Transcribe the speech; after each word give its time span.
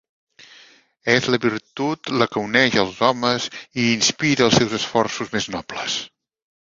És 1.15 1.25
la 1.33 1.39
virtut 1.41 2.09
la 2.21 2.27
que 2.35 2.41
uneix 2.47 2.77
els 2.83 2.97
homes 3.09 3.45
i 3.83 3.85
inspira 3.99 4.47
els 4.47 4.57
seus 4.61 4.73
esforços 4.79 5.31
més 5.37 5.49
nobles. 5.57 5.99